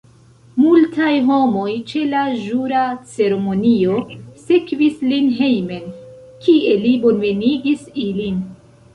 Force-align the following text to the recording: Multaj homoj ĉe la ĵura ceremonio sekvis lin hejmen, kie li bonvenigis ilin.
Multaj 0.59 1.09
homoj 1.25 1.73
ĉe 1.89 1.99
la 2.13 2.21
ĵura 2.45 2.85
ceremonio 3.11 3.97
sekvis 4.45 5.03
lin 5.11 5.27
hejmen, 5.41 5.85
kie 6.47 6.73
li 6.87 6.95
bonvenigis 7.05 7.85
ilin. 8.05 8.41